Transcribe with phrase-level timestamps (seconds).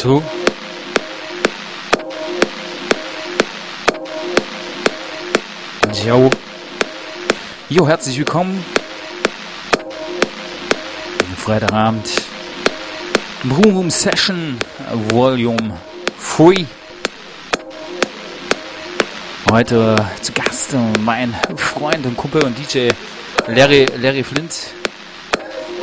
[0.00, 0.22] Two.
[6.02, 6.30] Jo.
[7.68, 8.64] Jo, herzlich willkommen.
[11.36, 12.10] Freitagabend.
[13.42, 14.58] Boom Room Session
[15.10, 15.76] Volume
[16.38, 16.64] 3.
[19.50, 22.88] Heute zu Gast mein Freund und Kumpel und DJ
[23.48, 24.68] Larry, Larry Flint.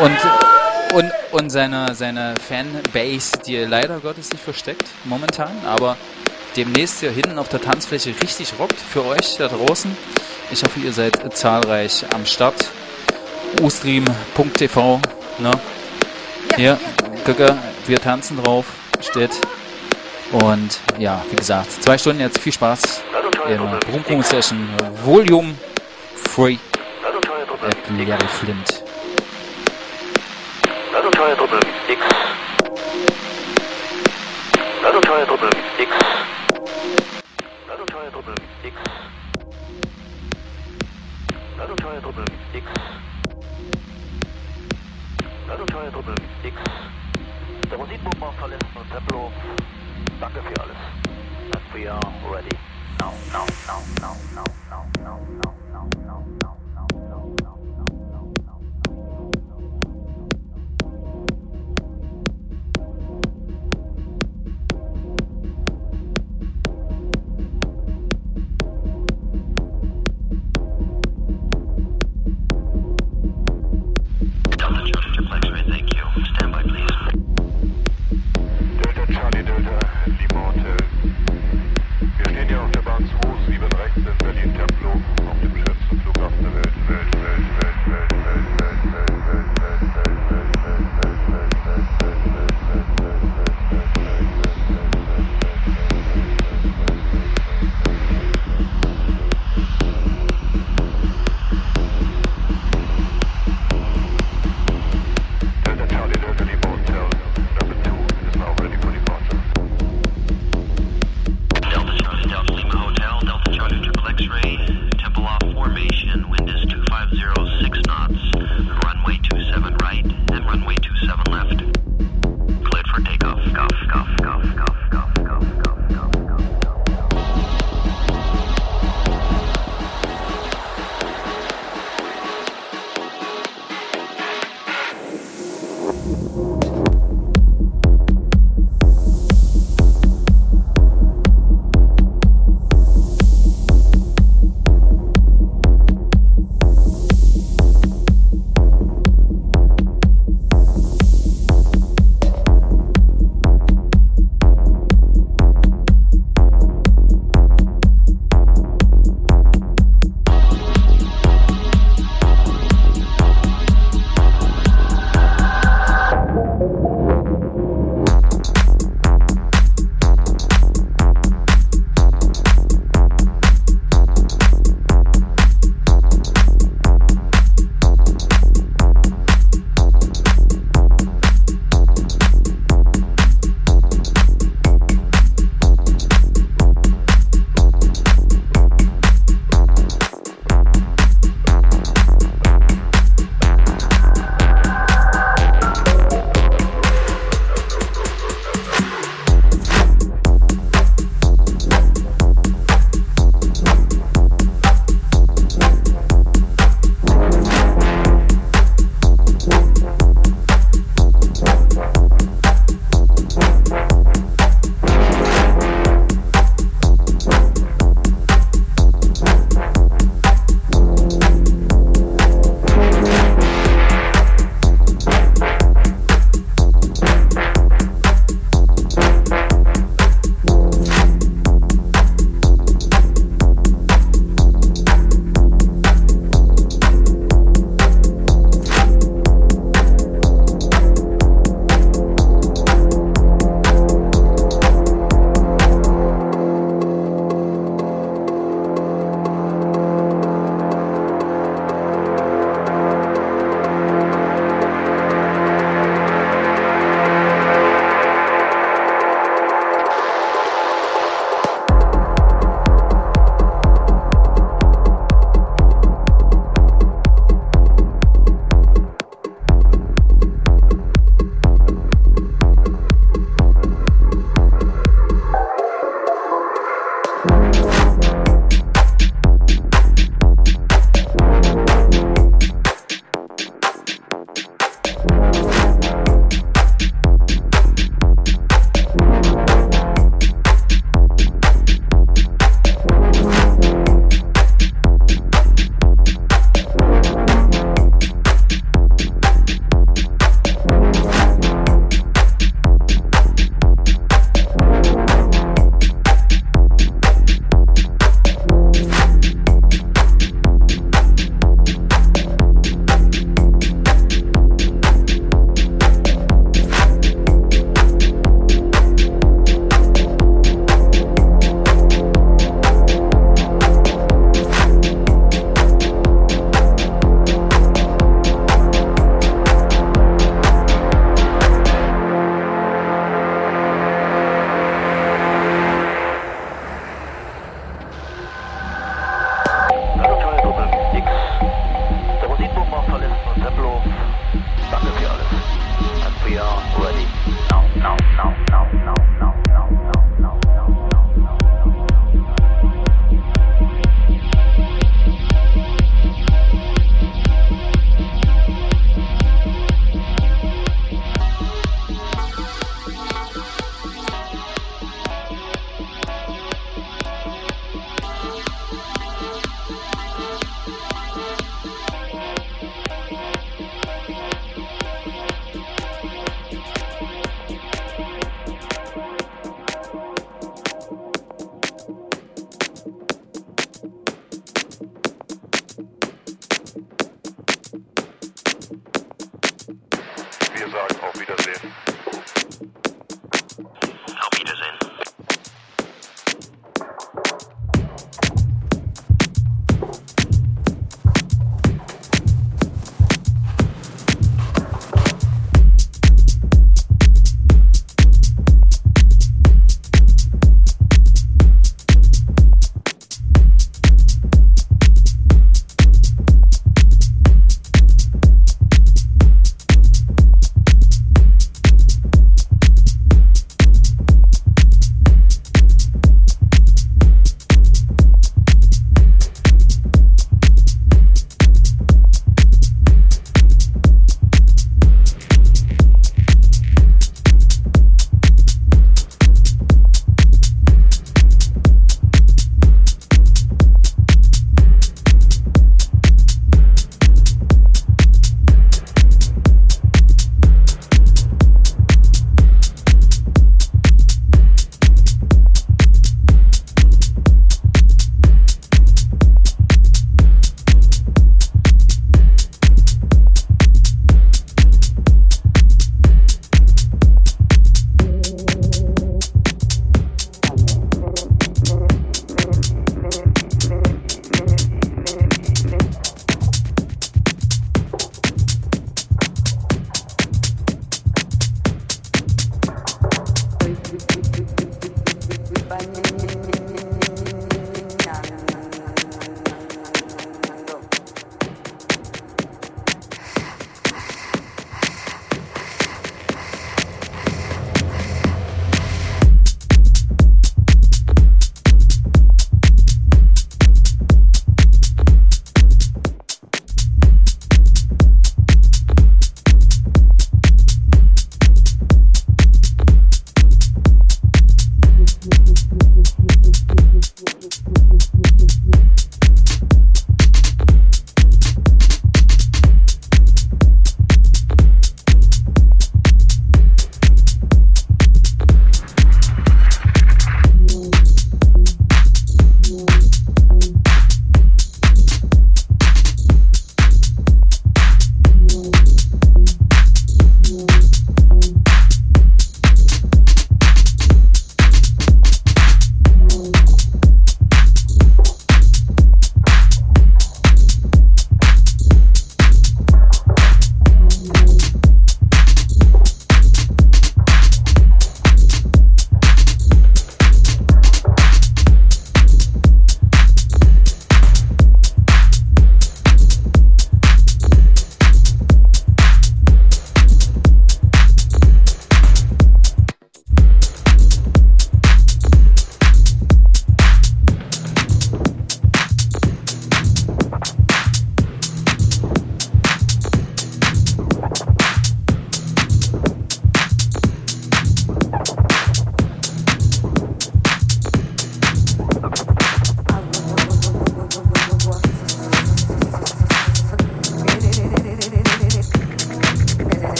[0.00, 0.59] Und
[0.92, 5.96] und, und seine, seine Fanbase, die leider Gottes nicht versteckt momentan, aber
[6.56, 9.96] demnächst hier hinten auf der Tanzfläche richtig rockt für euch da draußen.
[10.50, 12.66] Ich hoffe, ihr seid zahlreich am Start.
[13.62, 15.00] ustream.tv,
[15.38, 15.50] ne?
[16.56, 16.78] Hier,
[17.24, 18.66] gucke, wir tanzen drauf,
[19.00, 19.30] steht.
[20.32, 23.02] Und ja, wie gesagt, zwei Stunden jetzt viel Spaß
[23.48, 24.68] in Brumpum Session
[25.04, 25.54] Volume
[26.36, 26.58] 3
[27.62, 28.89] at Larry Flint.
[31.90, 32.00] X
[34.80, 35.59] ラドチャーへ突入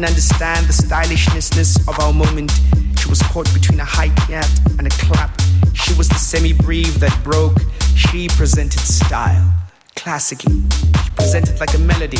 [0.00, 2.50] Didn't understand the stylishness of our moment.
[2.98, 4.48] She was caught between a hi-hat
[4.78, 5.38] and a clap.
[5.74, 7.58] She was the semi-breve that broke.
[7.94, 9.54] She presented style,
[9.96, 10.62] classically.
[11.04, 12.16] She presented like a melody,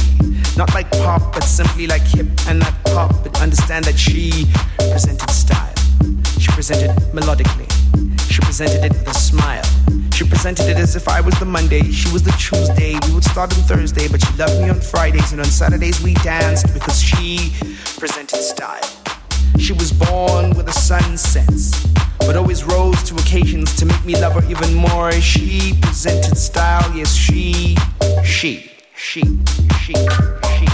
[0.58, 3.14] not like pop, but simply like hip and not pop.
[3.22, 4.44] But understand that she
[4.76, 5.74] presented style.
[6.38, 7.70] She presented melodically.
[8.40, 9.62] She presented it with a smile.
[10.14, 12.98] She presented it as if I was the Monday, she was the Tuesday.
[13.06, 16.14] We would start on Thursday, but she loved me on Fridays, and on Saturdays we
[16.14, 17.52] danced because she
[17.98, 18.80] presented style.
[19.58, 21.86] She was born with a sun sense,
[22.20, 25.12] but always rose to occasions to make me love her even more.
[25.12, 27.76] She presented style, yes, she,
[28.24, 29.22] she, she,
[29.80, 29.94] she, she,
[30.56, 30.66] she,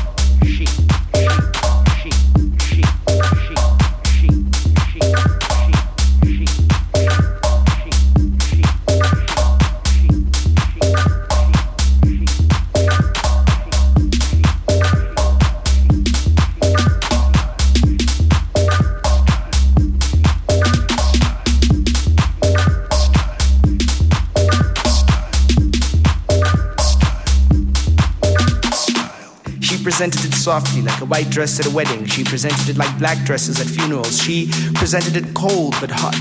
[29.96, 32.04] presented it softly, like a white dress at a wedding.
[32.04, 34.20] She presented it like black dresses at funerals.
[34.20, 36.20] She presented it cold but hot,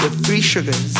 [0.00, 0.94] with three sugars,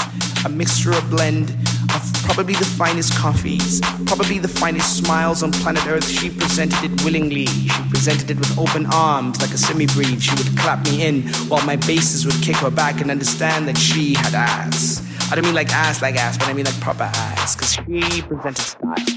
[0.45, 1.51] a mixture, a blend
[1.95, 6.09] of probably the finest coffees, probably the finest smiles on planet Earth.
[6.09, 7.47] She presented it willingly.
[7.47, 10.21] She presented it with open arms, like a semi-breve.
[10.21, 13.79] She would clap me in, while my bases would kick her back and understand that
[13.79, 15.01] she had ass.
[15.31, 18.21] I don't mean like ass like ass, but I mean like proper ass, because she
[18.23, 19.16] presented style.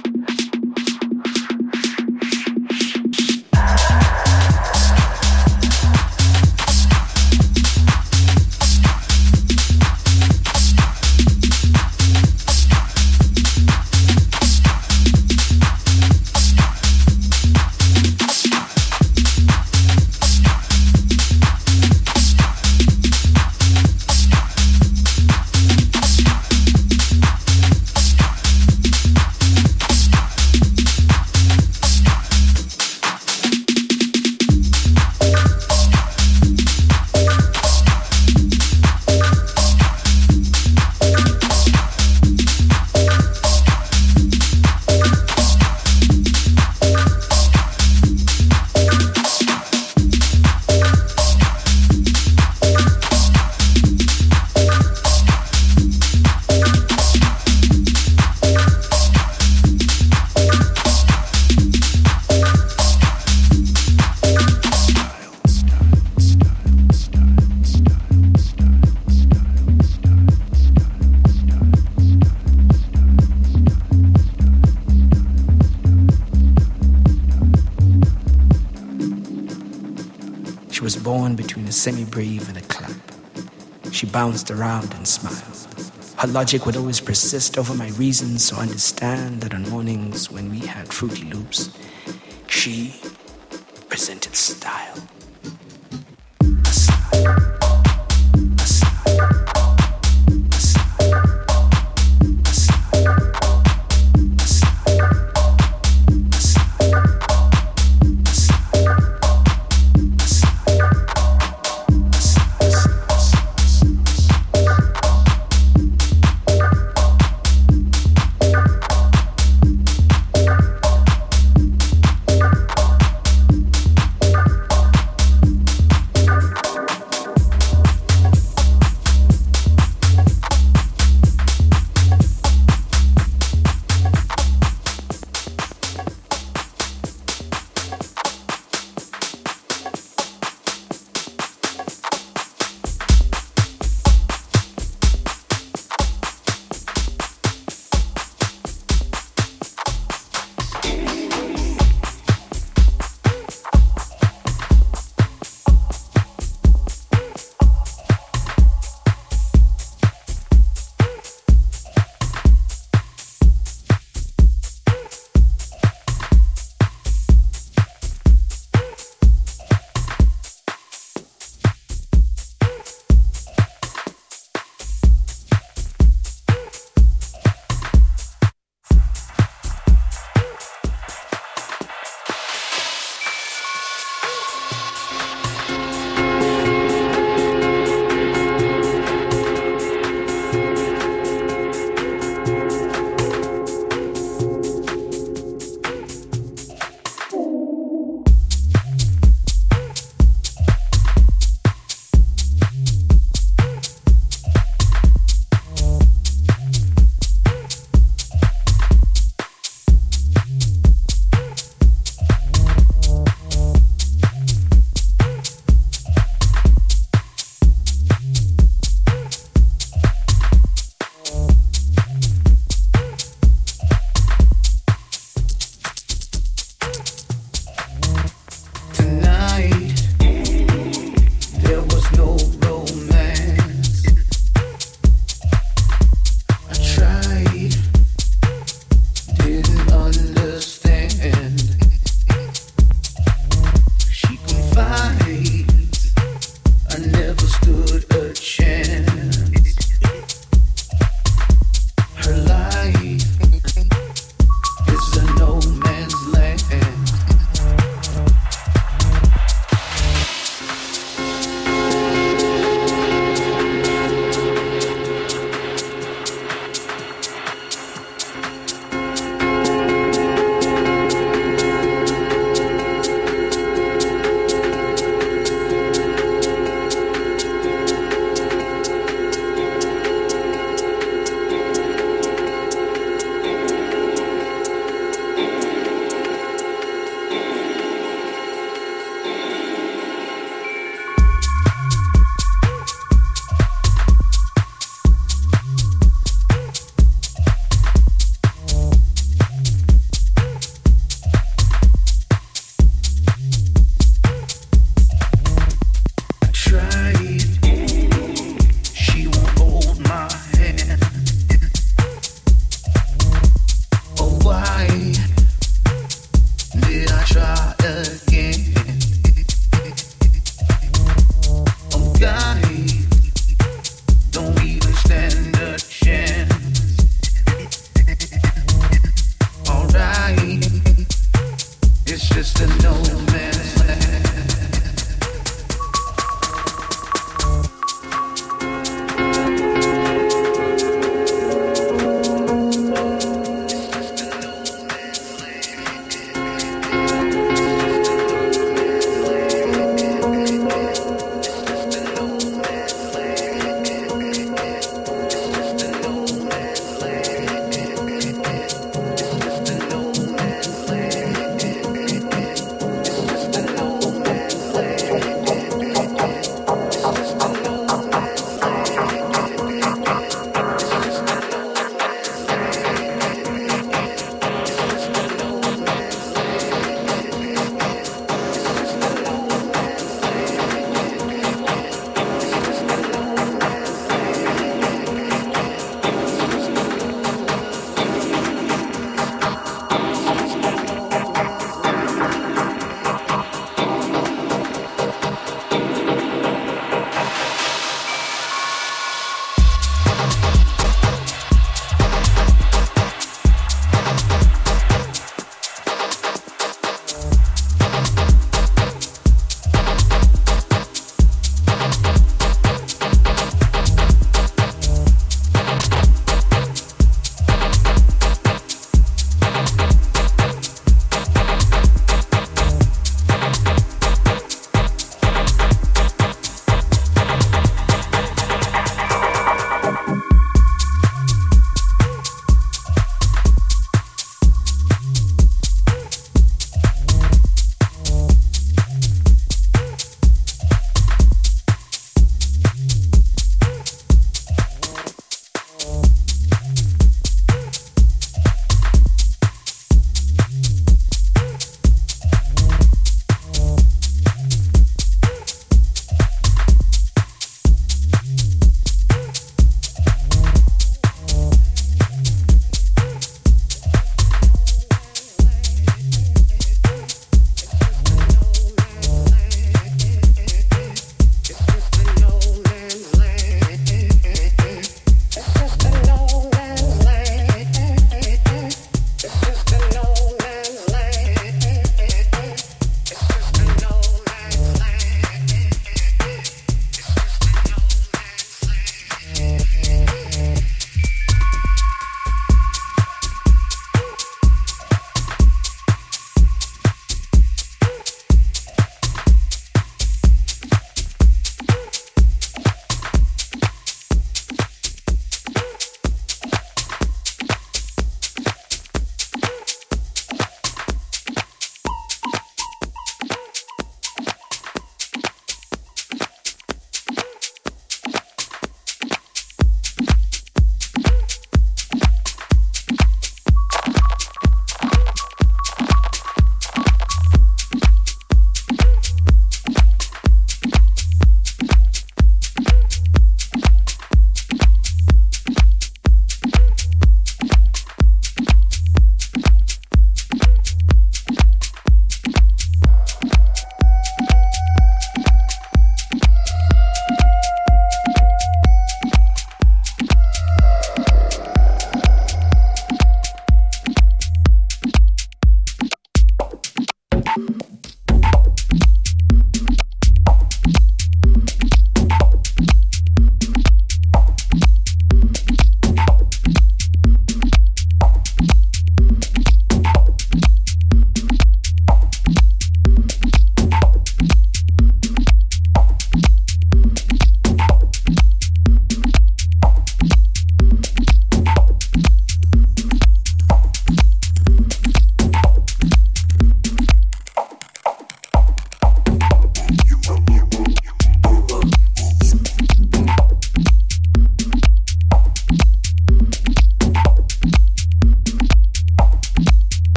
[84.30, 85.92] Bounced around and smiled.
[86.20, 90.60] Her logic would always persist over my reasons, so understand that on mornings when we
[90.60, 91.72] had Fruity Loops,